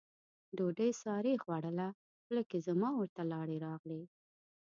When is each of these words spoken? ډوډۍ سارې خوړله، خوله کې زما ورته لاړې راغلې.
ډوډۍ 0.57 0.91
سارې 1.03 1.33
خوړله، 1.43 1.87
خوله 2.23 2.43
کې 2.49 2.57
زما 2.67 2.89
ورته 2.95 3.21
لاړې 3.31 3.57
راغلې. 3.67 4.01